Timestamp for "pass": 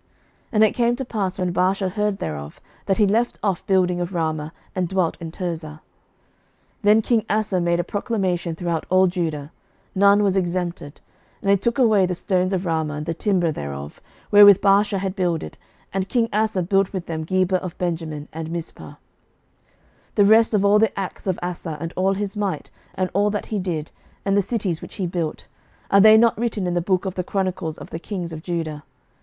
1.04-1.38